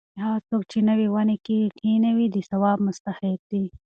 هغه 0.21 0.39
څوک 0.47 0.61
چې 0.71 0.79
نوې 0.89 1.07
ونې 1.13 1.37
کښېنوي 1.45 2.27
د 2.31 2.37
ثواب 2.49 2.77
مستحق 2.87 3.39
دی. 3.51 3.65